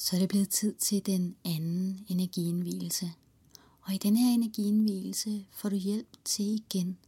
[0.00, 3.12] Så er det blevet tid til den anden energiindvielse.
[3.80, 6.98] Og i den her energiindvielse får du hjælp til igen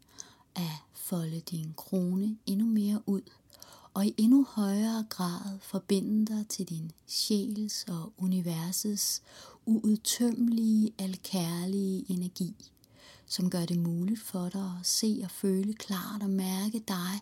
[0.54, 3.20] at folde din krone endnu mere ud,
[3.94, 9.22] og i endnu højere grad forbinde dig til din sjæls og universets
[9.66, 12.54] uudtømmelige, alkærlige energi
[13.30, 17.20] som gør det muligt for dig at se og føle klart og mærke dig,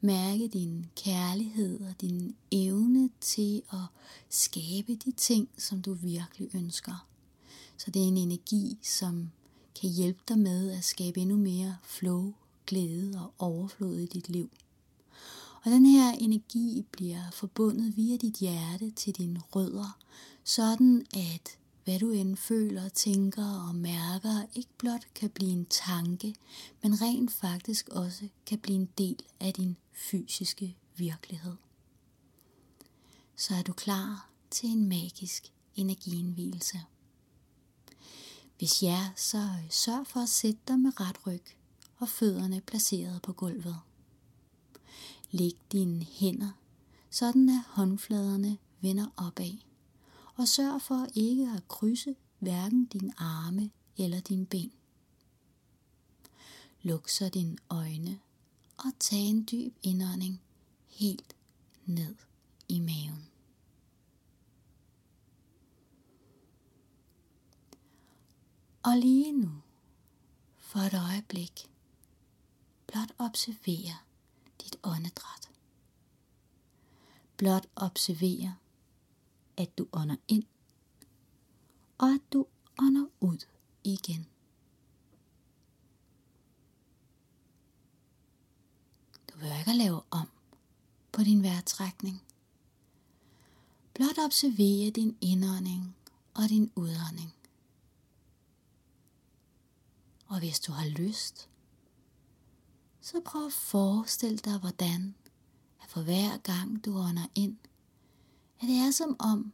[0.00, 3.84] mærke din kærlighed og din evne til at
[4.28, 7.06] skabe de ting, som du virkelig ønsker.
[7.76, 9.30] Så det er en energi, som
[9.80, 12.34] kan hjælpe dig med at skabe endnu mere flow,
[12.66, 14.50] glæde og overflod i dit liv.
[15.64, 19.98] Og den her energi bliver forbundet via dit hjerte til dine rødder,
[20.44, 26.34] sådan at hvad du end føler, tænker og mærker, ikke blot kan blive en tanke,
[26.82, 31.56] men rent faktisk også kan blive en del af din fysiske virkelighed.
[33.36, 36.80] Så er du klar til en magisk energiindvielse.
[38.58, 41.42] Hvis ja, så øh, sørg for at sætte dig med ret ryg
[41.96, 43.78] og fødderne placeret på gulvet.
[45.30, 46.50] Læg dine hænder,
[47.10, 49.69] sådan at håndfladerne vender opad
[50.40, 54.72] og sørg for ikke at krydse hverken din arme eller din ben.
[56.82, 58.20] Luk så dine øjne
[58.76, 60.40] og tag en dyb indånding
[60.88, 61.36] helt
[61.86, 62.14] ned
[62.68, 63.28] i maven.
[68.82, 69.50] Og lige nu,
[70.58, 71.70] for et øjeblik,
[72.86, 73.96] blot observere
[74.62, 75.50] dit åndedræt.
[77.36, 78.56] Blot observere
[79.62, 80.44] at du ånder ind,
[81.98, 82.46] og at du
[82.78, 83.46] ånder ud
[83.84, 84.26] igen.
[89.32, 90.28] Du vil ikke lave om
[91.12, 92.22] på din vejrtrækning.
[93.94, 95.96] Blot observere din indånding
[96.34, 97.34] og din udånding.
[100.26, 101.48] Og hvis du har lyst,
[103.00, 105.14] så prøv at forestille dig, hvordan
[105.82, 107.56] at for hver gang du ånder ind,
[108.60, 109.52] at det er som om,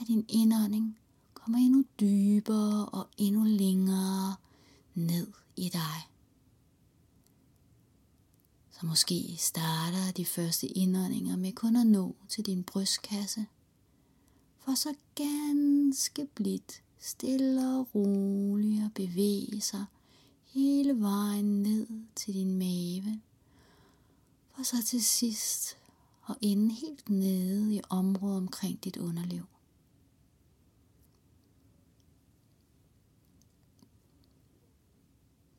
[0.00, 0.98] at din indånding
[1.34, 4.34] kommer endnu dybere og endnu længere
[4.94, 6.08] ned i dig.
[8.70, 13.46] Så måske starter de første indåndinger med kun at nå til din brystkasse,
[14.58, 19.84] for så ganske blidt, stille og roligt at bevæge sig
[20.44, 21.86] hele vejen ned
[22.16, 23.20] til din mave,
[24.56, 25.76] for så til sidst
[26.24, 29.44] og ende helt nede i området omkring dit underliv.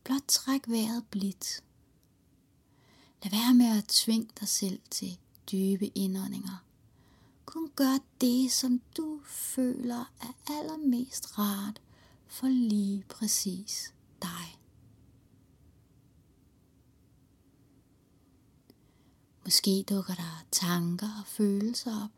[0.04, 1.64] Blot træk vejret blidt.
[3.24, 5.18] Lad være med at tvinge dig selv til
[5.52, 6.64] dybe indåndinger.
[7.46, 11.82] Kun gør det, som du føler er allermest rart
[12.28, 14.60] for lige præcis dig.
[19.46, 22.10] Måske dukker der tanker og følelser op.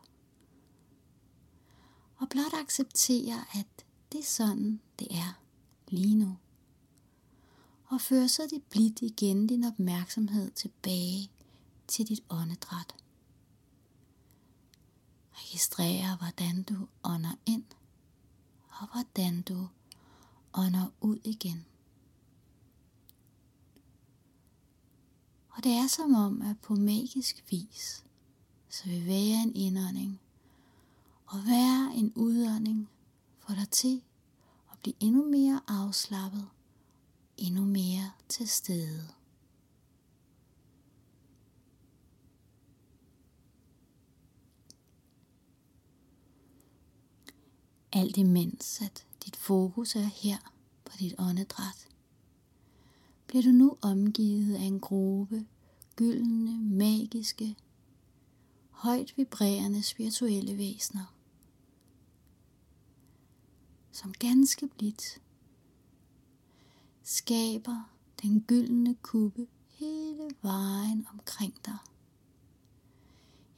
[2.18, 5.42] Og blot acceptere, at det er sådan, det er
[5.88, 6.38] lige nu.
[7.86, 11.32] Og før så det blidt igen din opmærksomhed tilbage
[11.88, 12.96] til dit åndedræt.
[15.34, 17.66] Registrer, hvordan du ånder ind,
[18.70, 19.68] og hvordan du
[20.54, 21.66] ånder ud igen.
[25.58, 28.04] Og det er som om, at på magisk vis,
[28.70, 30.20] så vil være en indånding
[31.26, 32.90] og være en udånding
[33.40, 34.02] for dig til
[34.72, 36.50] at blive endnu mere afslappet,
[37.38, 39.08] endnu mere til stede.
[47.92, 50.38] Alt imens at dit fokus er her
[50.86, 51.88] på dit åndedræt,
[53.28, 55.46] bliver du nu omgivet af en gruppe
[55.96, 57.56] gyldne, magiske,
[58.70, 61.16] højt vibrerende spirituelle væsener,
[63.92, 65.22] som ganske blidt
[67.04, 71.78] skaber den gyldne kuppe hele vejen omkring dig.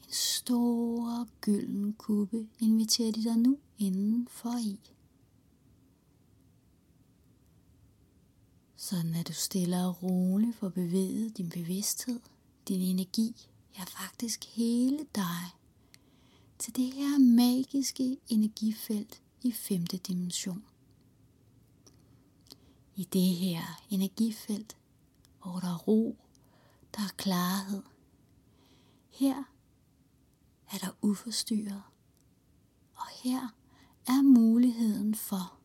[0.07, 4.79] En stor gylden kuppe inviterer de dig nu indenfor i.
[8.81, 12.19] Sådan at du stille og roligt får bevæget din bevidsthed,
[12.67, 13.47] din energi,
[13.77, 15.55] ja faktisk hele dig,
[16.59, 20.63] til det her magiske energifelt i femte dimension.
[22.95, 24.77] I det her energifelt,
[25.41, 26.17] hvor der er ro,
[26.95, 27.83] der er klarhed,
[29.09, 29.43] her
[30.71, 31.83] er der uforstyrret,
[32.95, 33.55] og her
[34.07, 35.59] er muligheden for,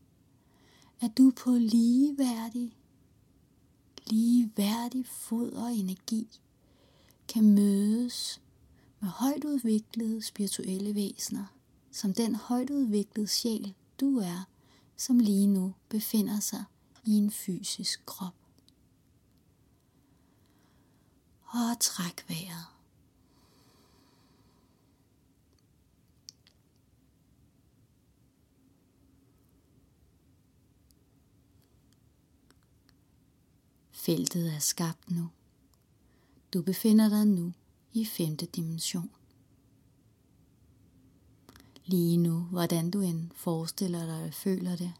[1.00, 2.76] at du på ligeværdig,
[4.06, 6.41] ligeværdig fod og energi
[7.29, 8.41] kan mødes
[9.01, 11.45] med højt udviklede spirituelle væsener,
[11.91, 14.49] som den højt udviklede sjæl, du er,
[14.97, 16.65] som lige nu befinder sig
[17.05, 18.35] i en fysisk krop.
[21.47, 22.74] Og træk vejret.
[34.05, 35.29] Feltet er skabt nu.
[36.55, 37.53] Du befinder dig nu
[37.93, 39.11] i femte dimension.
[41.85, 44.93] Lige nu, hvordan du end forestiller dig og føler det,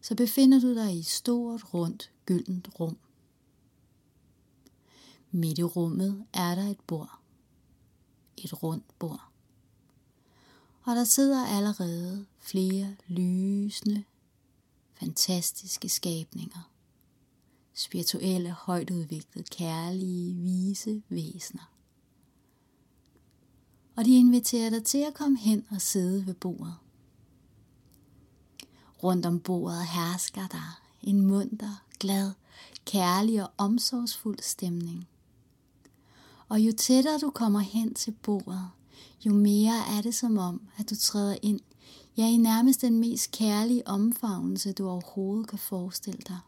[0.00, 2.98] så befinder du dig i et stort, rundt, gyldent rum.
[5.30, 7.20] Midt i rummet er der et bord.
[8.36, 9.28] Et rundt bord.
[10.82, 14.04] Og der sidder allerede flere lysende,
[14.94, 16.75] fantastiske skabninger
[17.76, 21.72] spirituelle, højt udviklede, kærlige, vise væsener.
[23.96, 26.74] Og de inviterer dig til at komme hen og sidde ved bordet.
[29.02, 32.32] Rundt om bordet hersker der en munter, glad,
[32.84, 35.08] kærlig og omsorgsfuld stemning.
[36.48, 38.70] Og jo tættere du kommer hen til bordet,
[39.26, 41.60] jo mere er det som om, at du træder ind,
[42.16, 46.38] ja i nærmest den mest kærlige omfavnelse, du overhovedet kan forestille dig.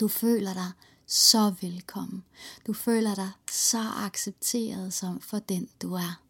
[0.00, 0.72] Du føler dig
[1.06, 2.24] så velkommen.
[2.66, 6.22] Du føler dig så accepteret som for den du er.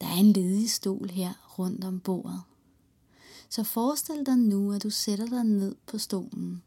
[0.00, 2.42] Der er en ledig stol her rundt om bordet.
[3.48, 6.62] Så forestil dig nu, at du sætter dig ned på stolen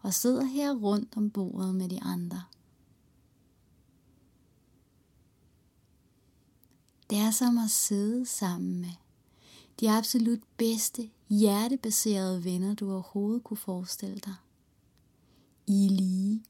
[0.00, 2.42] og sidder her rundt om bordet med de andre.
[7.10, 9.01] Det er som at sidde sammen med
[9.80, 14.34] de absolut bedste, hjertebaserede venner, du overhovedet kunne forestille dig.
[15.66, 16.44] I lige.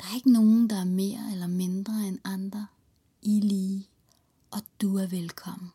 [0.00, 2.66] Der er ikke nogen, der er mere eller mindre end andre.
[3.22, 3.88] I lige.
[4.50, 5.70] Og du er velkommen.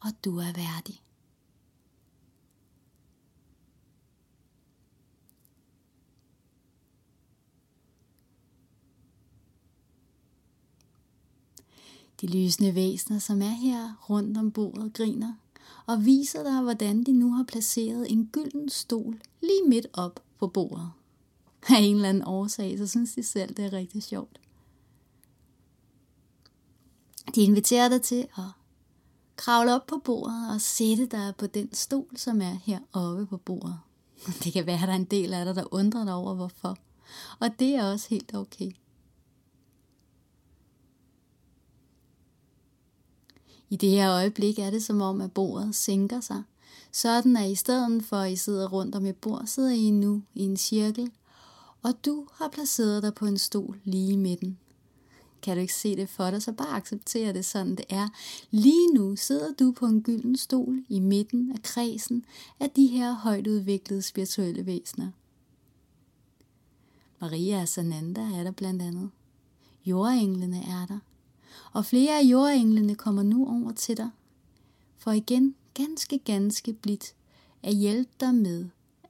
[0.00, 1.02] Og du er værdig.
[12.20, 15.32] De lysende væsener, som er her rundt om bordet, griner
[15.86, 20.46] og viser dig, hvordan de nu har placeret en gylden stol lige midt op på
[20.46, 20.90] bordet.
[21.68, 24.40] Af en eller anden årsag, så synes de selv, det er rigtig sjovt.
[27.34, 28.44] De inviterer dig til at
[29.36, 33.78] kravle op på bordet og sætte dig på den stol, som er heroppe på bordet.
[34.44, 36.76] Det kan være, at der er en del af dig, der undrer dig over, hvorfor.
[37.38, 38.70] Og det er også helt okay.
[43.70, 46.42] I det her øjeblik er det som om, at bordet sænker sig.
[46.92, 50.22] Sådan er i stedet for at I sidder rundt om et bord, sidder I nu
[50.34, 51.10] i en cirkel,
[51.82, 54.58] og du har placeret dig på en stol lige i midten.
[55.42, 58.08] Kan du ikke se det for dig, så bare accepter det sådan det er.
[58.50, 62.24] Lige nu sidder du på en gylden stol i midten af kredsen
[62.60, 65.10] af de her højt udviklede spirituelle væsener.
[67.20, 69.10] Maria Sananda er der blandt andet.
[69.84, 70.98] Jordenglene er der
[71.78, 74.10] og flere af jordenglene kommer nu over til dig,
[74.96, 77.14] for igen ganske, ganske blidt
[77.62, 78.68] at hjælpe dig med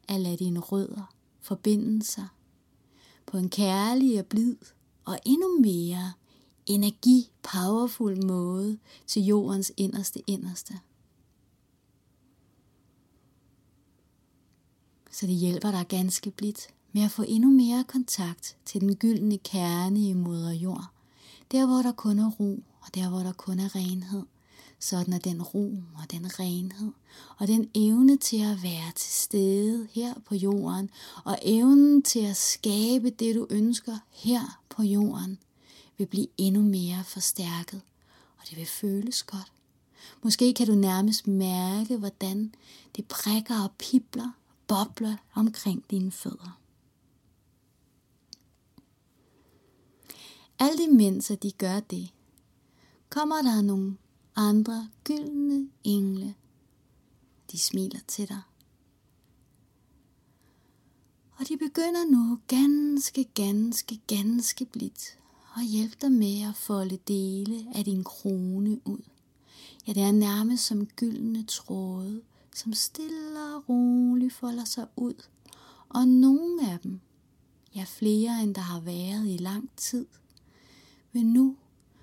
[0.08, 2.28] at lade dine rødder forbinde sig.
[3.26, 4.56] På en kærlig og blid
[5.04, 6.12] og endnu mere
[6.66, 10.74] energi powerful måde til jordens inderste inderste.
[15.10, 19.38] Så det hjælper dig ganske blidt med at få endnu mere kontakt til den gyldne
[19.38, 20.97] kerne i moder jord,
[21.52, 24.22] der hvor der kun er ro, og der hvor der kun er renhed,
[24.78, 26.92] sådan er den ro og den renhed,
[27.38, 30.90] og den evne til at være til stede her på jorden,
[31.24, 35.38] og evnen til at skabe det du ønsker her på jorden,
[35.98, 37.80] vil blive endnu mere forstærket,
[38.38, 39.52] og det vil føles godt.
[40.22, 42.54] Måske kan du nærmest mærke, hvordan
[42.96, 44.30] det prikker og pipler,
[44.66, 46.58] bobler omkring dine fødder.
[50.58, 52.12] Alt imens at de gør det,
[53.10, 53.96] kommer der nogle
[54.36, 56.34] andre gyldne engle.
[57.52, 58.42] De smiler til dig.
[61.38, 65.18] Og de begynder nu ganske, ganske, ganske blidt
[65.56, 69.02] at hjælpe dig med at folde dele af din krone ud.
[69.86, 72.22] Ja, det er nærmest som gyldne tråde,
[72.54, 75.14] som stille og roligt folder sig ud.
[75.88, 77.00] Og nogle af dem,
[77.74, 80.06] ja flere end der har været i lang tid,
[81.12, 81.56] vil nu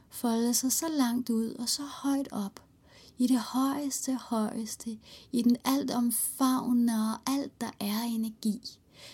[0.10, 2.60] folde sig så langt ud og så højt op,
[3.18, 4.98] i det højeste, højeste,
[5.32, 8.62] i den alt omfavnende og alt, der er energi,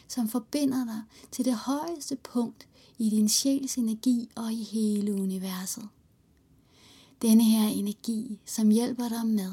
[0.08, 2.68] som forbinder dig til det højeste punkt
[2.98, 5.88] i din sjæls energi og i hele universet.
[7.22, 9.52] Denne her energi, som hjælper dig med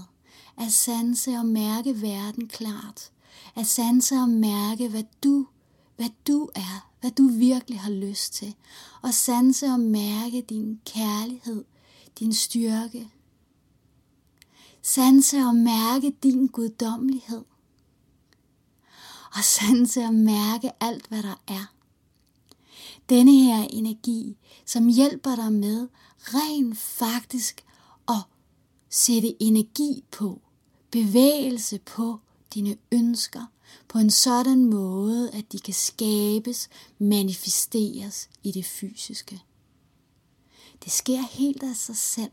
[0.57, 3.13] at sanse og mærke verden klart,
[3.57, 5.47] at sanse og mærke, hvad du,
[5.97, 8.55] hvad du er, hvad du virkelig har lyst til,
[9.03, 11.65] og sanse og mærke din kærlighed,
[12.19, 13.09] din styrke,
[14.83, 17.45] sanse og mærke din guddommelighed,
[19.37, 21.75] og sanse og mærke alt, hvad der er.
[23.09, 24.37] Denne her energi,
[24.67, 25.89] som hjælper dig med
[26.21, 27.65] rent faktisk
[28.09, 28.23] at
[28.91, 30.41] sætte energi på,
[30.91, 32.19] bevægelse på
[32.55, 33.47] dine ønsker,
[33.89, 36.69] på en sådan måde, at de kan skabes,
[36.99, 39.43] manifesteres i det fysiske.
[40.85, 42.33] Det sker helt af sig selv.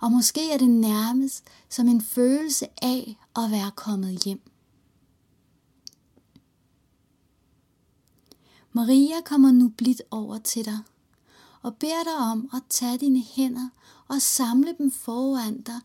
[0.00, 4.40] Og måske er det nærmest som en følelse af at være kommet hjem.
[8.72, 10.78] Maria kommer nu blidt over til dig
[11.62, 13.68] og beder dig om at tage dine hænder
[14.08, 15.80] og samle dem foran dig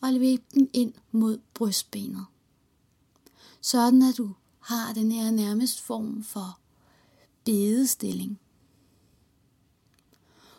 [0.00, 2.26] og løbe dem ind mod brystbenet.
[3.60, 6.58] Sådan at du har den her nærmest form for
[7.44, 8.40] bedestilling.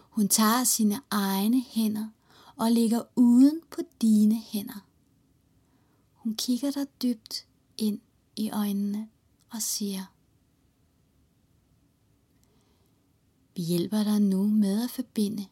[0.09, 2.07] Hun tager sine egne hænder
[2.55, 4.85] og ligger uden på dine hænder.
[6.13, 7.99] Hun kigger dig dybt ind
[8.35, 9.09] i øjnene
[9.49, 10.05] og siger,
[13.55, 15.45] Vi hjælper dig nu med at forbinde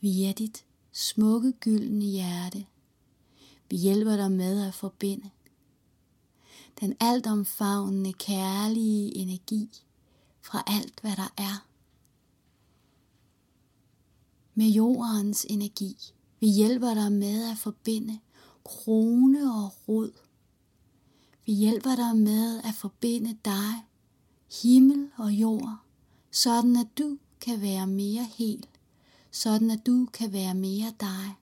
[0.00, 2.66] via dit smukke gyldne hjerte.
[3.70, 5.30] Vi hjælper dig med at forbinde
[6.80, 9.70] den altomfavnende kærlige energi
[10.40, 11.66] fra alt, hvad der er
[14.54, 15.96] med jordens energi.
[16.40, 18.18] Vi hjælper dig med at forbinde
[18.64, 20.10] krone og rod.
[21.46, 23.72] Vi hjælper dig med at forbinde dig,
[24.62, 25.78] himmel og jord,
[26.30, 28.66] sådan at du kan være mere hel,
[29.30, 31.34] sådan at du kan være mere dig,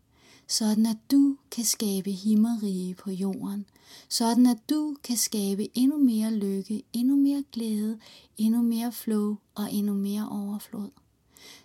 [0.46, 3.66] sådan at du kan skabe himmerige på jorden,
[4.08, 7.98] sådan at du kan skabe endnu mere lykke, endnu mere glæde,
[8.38, 10.90] endnu mere flow og endnu mere overflod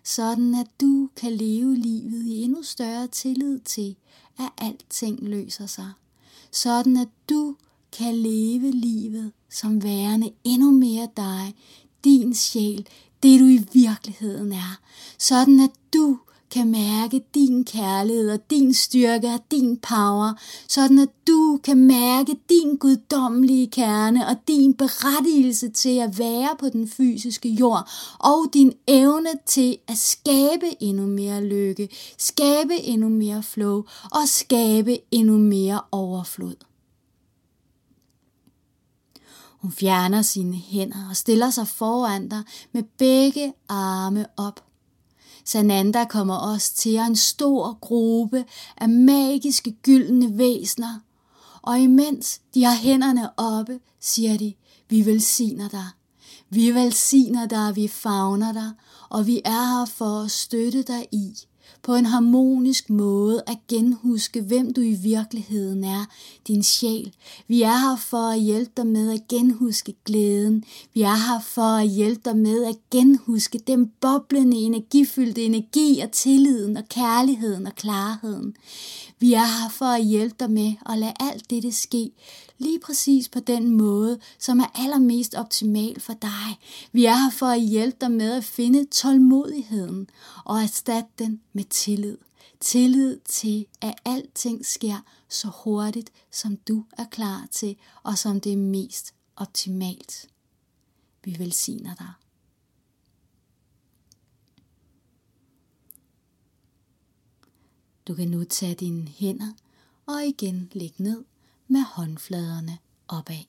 [0.04, 3.96] sådan at du kan leve livet i endnu større tillid til,
[4.38, 5.92] at alting løser sig.
[6.52, 7.56] Sådan at du
[7.92, 11.56] kan leve livet som værende endnu mere dig,
[12.04, 12.88] din sjæl,
[13.24, 14.80] det du i virkeligheden er.
[15.18, 16.20] Sådan at du
[16.52, 20.34] kan mærke din kærlighed og din styrke og din power,
[20.68, 26.70] sådan at du kan mærke din guddommelige kerne og din berettigelse til at være på
[26.70, 27.90] den fysiske jord,
[28.20, 34.98] og din evne til at skabe endnu mere lykke, skabe endnu mere flow og skabe
[35.12, 36.56] endnu mere overflod.
[39.62, 44.71] Hun fjerner sine hænder og stiller sig foran dig med begge arme op
[45.52, 48.46] Sananda kommer også til en stor gruppe
[48.78, 51.00] af magiske gyldne væsner,
[51.62, 54.54] og imens de har hænderne oppe, siger de,
[54.90, 55.86] vi velsigner dig.
[56.50, 58.72] Vi velsigner dig, vi favner dig,
[59.10, 61.34] og vi er her for at støtte dig i
[61.84, 66.06] på en harmonisk måde at genhuske, hvem du i virkeligheden er,
[66.48, 67.14] din sjæl.
[67.48, 70.64] Vi er her for at hjælpe dig med at genhuske glæden.
[70.94, 76.12] Vi er her for at hjælpe dig med at genhuske den boblende, energifyldte energi og
[76.12, 78.56] tilliden og kærligheden og klarheden.
[79.20, 82.12] Vi er her for at hjælpe dig med at lade alt dette ske,
[82.62, 86.60] lige præcis på den måde, som er allermest optimal for dig.
[86.92, 90.10] Vi er her for at hjælpe dig med at finde tålmodigheden
[90.46, 92.18] og erstatte den med tillid.
[92.60, 94.98] Tillid til, at alting sker
[95.30, 100.30] så hurtigt, som du er klar til, og som det er mest optimalt.
[101.24, 102.12] Vi velsigner dig.
[108.08, 109.52] Du kan nu tage dine hænder
[110.06, 111.24] og igen lægge ned
[111.72, 113.46] med håndfladerne opad.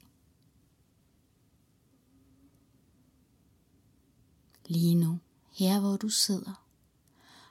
[4.66, 5.18] Lige nu,
[5.52, 6.66] her hvor du sidder,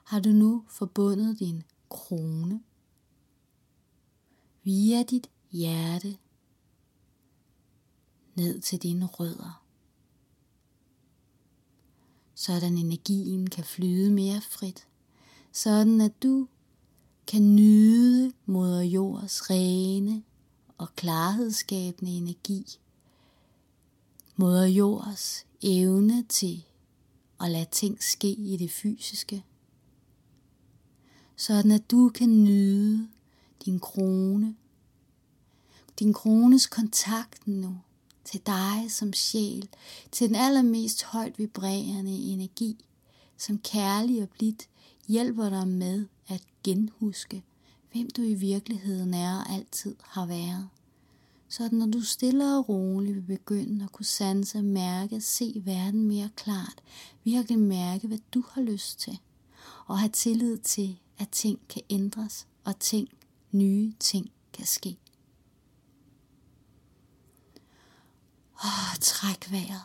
[0.04, 2.62] har du nu forbundet din krone
[4.64, 6.18] via dit hjerte
[8.36, 9.66] ned til dine rødder.
[12.36, 14.88] Sådan energien kan flyde mere frit,
[15.52, 16.48] sådan at du
[17.28, 20.24] kan nyde moder jords rene
[20.82, 22.80] og klarhedsskabende energi.
[24.36, 26.66] Moder jords evne til
[27.42, 29.44] at lade ting ske i det fysiske.
[31.36, 33.08] sådan at du kan nyde
[33.66, 34.56] din krone,
[36.00, 37.78] din krones kontakt nu
[38.24, 39.70] til dig som sjæl,
[40.12, 42.86] til den allermest højt vibrerende energi,
[43.38, 44.70] som kærlig og blidt
[45.08, 47.44] hjælper dig med at genhuske,
[47.92, 50.70] hvem du i virkeligheden er og altid har været.
[51.48, 56.08] Så at når du stille og roligt vil begynde at kunne sanse, mærke, se verden
[56.08, 56.84] mere klart,
[57.24, 59.20] virkelig mærke, hvad du har lyst til,
[59.86, 63.10] og have tillid til, at ting kan ændres, og ting,
[63.52, 64.98] nye ting kan ske.
[68.64, 69.82] Åh, træk vejret.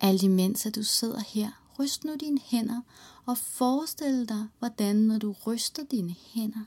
[0.00, 2.80] Alt imens at du sidder her, ryst nu dine hænder
[3.26, 6.64] og forestil dig, hvordan når du ryster dine hænder,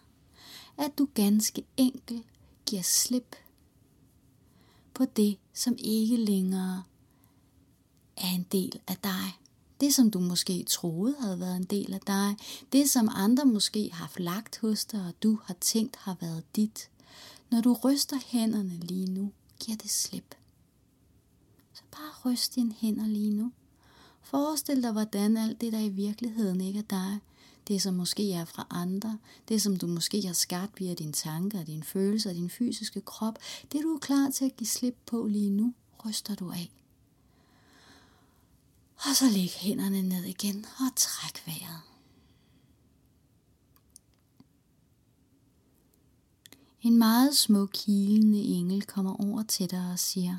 [0.78, 2.26] at du ganske enkelt
[2.66, 3.36] giver slip
[4.94, 6.84] på det, som ikke længere
[8.18, 9.40] er en del af dig.
[9.82, 12.36] Det, som du måske troede havde været en del af dig.
[12.72, 16.90] Det, som andre måske har lagt hos dig, og du har tænkt har været dit.
[17.52, 20.36] Når du ryster hænderne lige nu, giver det slip.
[21.74, 23.52] Så bare ryst dine hænder lige nu.
[24.34, 27.20] Forestil dig, hvordan alt det, der i virkeligheden ikke er dig,
[27.68, 31.64] det som måske er fra andre, det som du måske har skabt via dine tanker,
[31.64, 33.40] dine følelser og din fysiske krop,
[33.72, 35.74] det du er klar til at give slip på lige nu,
[36.06, 36.72] ryster du af.
[38.96, 41.82] Og så læg hænderne ned igen og træk vejret.
[46.82, 50.38] En meget smuk hilende engel kommer over til dig og siger,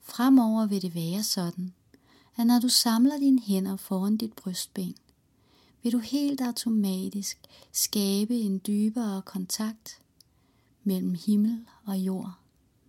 [0.00, 1.74] Fremover vil det være sådan,
[2.38, 4.94] at når du samler dine hænder foran dit brystben,
[5.82, 7.38] vil du helt automatisk
[7.72, 10.00] skabe en dybere kontakt
[10.84, 12.34] mellem himmel og jord,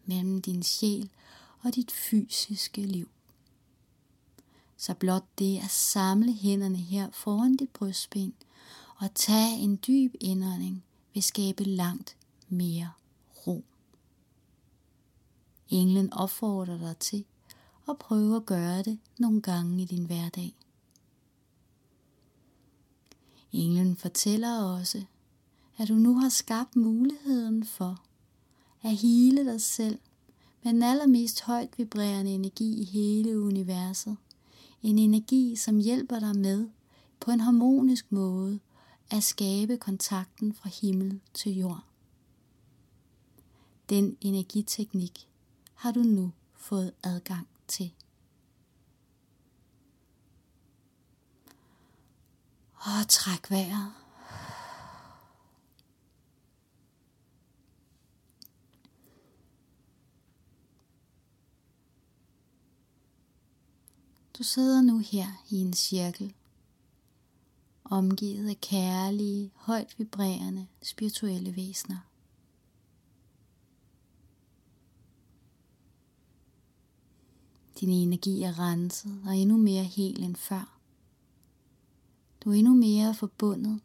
[0.06, 1.10] mellem din sjæl
[1.62, 3.10] og dit fysiske liv.
[4.77, 8.34] Så blot det at samle hænderne her foran dit brystben
[8.97, 12.17] og tage en dyb indånding vil skabe langt
[12.50, 12.91] mere
[13.47, 13.63] ro.
[15.69, 17.26] Englen opfordrer dig til
[17.89, 20.56] og prøve at gøre det nogle gange i din hverdag.
[23.52, 25.04] Englen fortæller også,
[25.78, 28.02] at du nu har skabt muligheden for
[28.82, 29.99] at hele dig selv
[30.63, 34.17] med den allermest højt vibrerende energi i hele universet.
[34.84, 36.69] En energi, som hjælper dig med
[37.19, 38.60] på en harmonisk måde
[39.12, 41.84] at skabe kontakten fra himmel til jord.
[43.89, 45.28] Den energiteknik
[45.73, 47.93] har du nu fået adgang til.
[52.75, 53.93] Og træk vejret.
[64.38, 66.34] Du sidder nu her i en cirkel,
[67.84, 72.09] omgivet af kærlige, højt vibrerende, spirituelle væsener.
[77.80, 80.80] Din energi er renset og endnu mere hel end før.
[82.44, 83.80] Du er endnu mere forbundet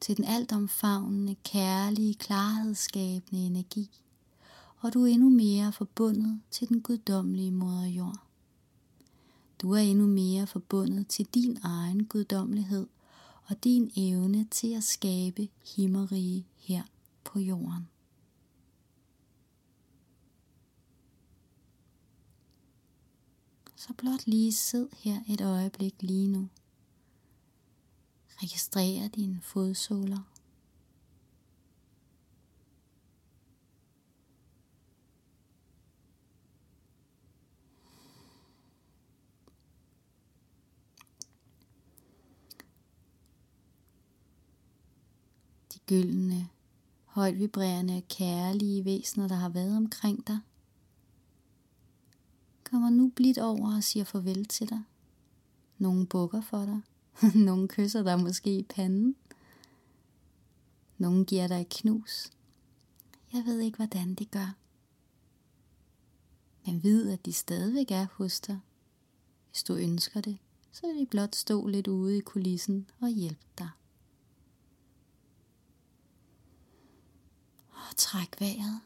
[0.00, 3.90] til den altomfavnende, kærlige, klarhedsskabende energi,
[4.78, 8.22] og du er endnu mere forbundet til den guddommelige moder jord.
[9.62, 12.86] Du er endnu mere forbundet til din egen guddommelighed
[13.46, 16.82] og din evne til at skabe himmerige her
[17.24, 17.88] på jorden.
[23.78, 26.48] Så blot lige sid her et øjeblik lige nu.
[28.42, 30.22] Registrer dine fodsåler.
[45.74, 46.48] De gyldne,
[47.04, 50.40] højt vibrerende kærlige væsener, der har været omkring dig,
[52.70, 54.82] kommer nu blidt over og siger farvel til dig.
[55.78, 56.80] Nogle bukker for dig.
[57.46, 59.16] Nogle kysser dig måske i panden.
[60.98, 62.30] Nogle giver dig et knus.
[63.32, 64.56] Jeg ved ikke, hvordan de gør.
[66.66, 68.58] Men vid, at de stadigvæk er hos dig.
[69.50, 70.38] Hvis du ønsker det,
[70.72, 73.70] så vil de blot stå lidt ude i kulissen og hjælpe dig.
[77.70, 78.80] Og træk vejret.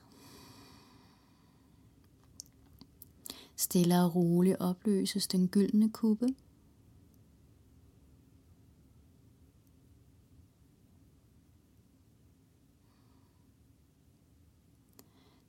[3.61, 6.35] Stille og roligt opløses den gyldne kuppe.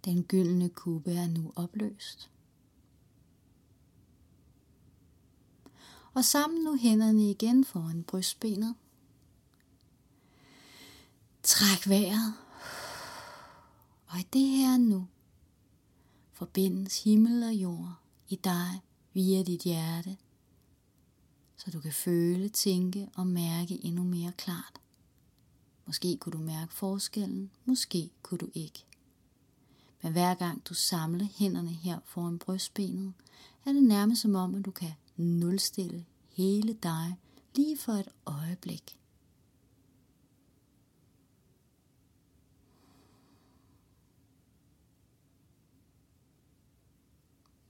[0.05, 2.29] Den gyldne kuppe er nu opløst.
[6.13, 8.75] Og sammen nu hænderne igen foran brystbenet.
[11.43, 12.33] Træk vejret.
[14.07, 15.07] Og i det her nu
[16.31, 18.00] forbindes himmel og jord
[18.31, 18.81] i dig
[19.13, 20.17] via dit hjerte,
[21.57, 24.81] så du kan føle, tænke og mærke endnu mere klart.
[25.85, 28.85] Måske kunne du mærke forskellen, måske kunne du ikke.
[30.01, 33.13] Men hver gang du samler hænderne her foran brystbenet,
[33.65, 37.15] er det nærmest som om, at du kan nulstille hele dig
[37.55, 39.00] lige for et øjeblik.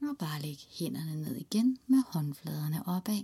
[0.02, 3.24] Og bare læg hænderne ned igen med håndfladerne opad.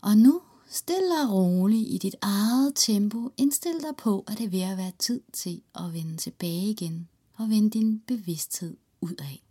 [0.00, 4.50] Og nu stille og roligt i dit eget tempo indstil dig på, at det er
[4.50, 9.42] ved at være tid til at vende tilbage igen og vende din bevidsthed ud af.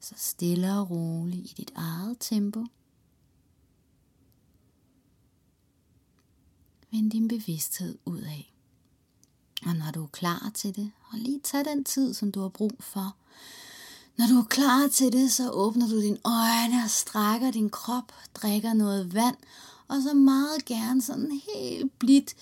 [0.00, 2.64] Så stille og roligt i dit eget tempo.
[6.90, 8.55] Vend din bevidsthed ud af.
[9.66, 12.48] Og når du er klar til det, og lige tag den tid, som du har
[12.48, 13.16] brug for.
[14.18, 18.12] Når du er klar til det, så åbner du dine øjne og strækker din krop,
[18.34, 19.36] drikker noget vand,
[19.88, 22.34] og så meget gerne sådan helt blidt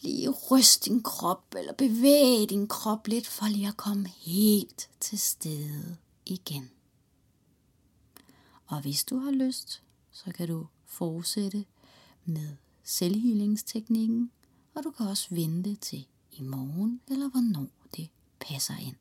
[0.00, 5.18] lige ryst din krop, eller bevæge din krop lidt, for lige at komme helt til
[5.18, 6.70] stede igen.
[8.66, 9.82] Og hvis du har lyst,
[10.12, 11.64] så kan du fortsætte
[12.24, 12.48] med
[12.84, 14.30] selvhealingsteknikken,
[14.74, 18.08] og du kan også vente til i morgen, eller hvornår det
[18.40, 18.96] passer ind.